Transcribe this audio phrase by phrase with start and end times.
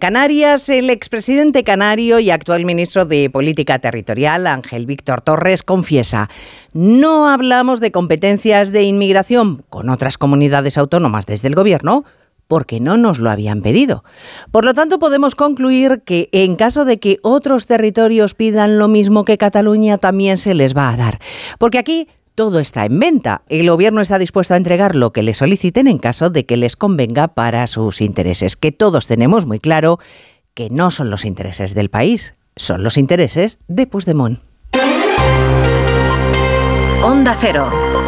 [0.00, 6.28] Canarias, el expresidente canario y actual ministro de Política Territorial, Ángel Víctor Torres, confiesa,
[6.72, 12.04] no hablamos de competencias de inmigración con otras comunidades autónomas desde el gobierno,
[12.48, 14.02] porque no nos lo habían pedido.
[14.50, 19.24] Por lo tanto, podemos concluir que en caso de que otros territorios pidan lo mismo
[19.24, 21.20] que Cataluña, también se les va a dar.
[21.58, 23.42] Porque aquí todo está en venta.
[23.48, 26.76] El gobierno está dispuesto a entregar lo que le soliciten en caso de que les
[26.76, 29.98] convenga para sus intereses, que todos tenemos muy claro
[30.54, 34.40] que no son los intereses del país, son los intereses de Puigdemont.
[37.02, 37.94] Onda Cero.